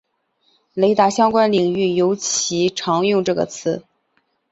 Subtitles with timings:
[0.73, 3.83] 雷达相关领域尤其常用这个词。